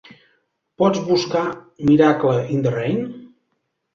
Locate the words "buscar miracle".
1.09-2.39